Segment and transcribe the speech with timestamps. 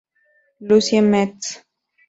[0.61, 1.61] Lucie Mets.